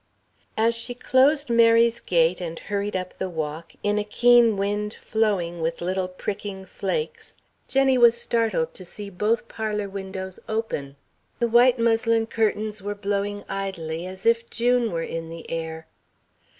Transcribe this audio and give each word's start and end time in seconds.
As 0.57 0.73
she 0.73 0.95
closed 0.95 1.47
Mary's 1.47 1.99
gate 1.99 2.41
and 2.41 2.57
hurried 2.57 2.95
up 2.95 3.13
the 3.19 3.29
walk, 3.29 3.73
in 3.83 3.99
a 3.99 4.03
keen 4.03 4.57
wind 4.57 4.95
flowing 4.95 5.61
with 5.61 5.79
little 5.79 6.07
pricking 6.07 6.65
flakes, 6.65 7.35
Jenny 7.67 7.99
was 7.99 8.19
startled 8.19 8.73
to 8.73 8.83
see 8.83 9.11
both 9.11 9.47
parlour 9.47 9.87
windows 9.89 10.39
open. 10.49 10.95
The 11.37 11.47
white 11.49 11.77
muslin 11.77 12.25
curtains 12.25 12.81
were 12.81 12.95
blowing 12.95 13.43
idly 13.47 14.07
as 14.07 14.25
if 14.25 14.49
June 14.49 14.91
were 14.91 15.03
in 15.03 15.29
the 15.29 15.47
air. 15.51 15.85